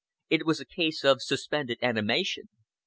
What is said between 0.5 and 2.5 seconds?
a case of suspended animation.